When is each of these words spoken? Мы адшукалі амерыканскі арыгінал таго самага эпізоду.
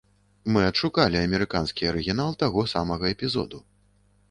Мы 0.53 0.61
адшукалі 0.69 1.19
амерыканскі 1.27 1.89
арыгінал 1.91 2.31
таго 2.41 2.67
самага 2.75 3.05
эпізоду. 3.17 3.65